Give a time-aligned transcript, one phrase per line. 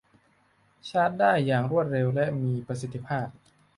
[0.89, 3.27] ชาร์จได้อย่างรวดเร็วและมีประสิทธิภาพ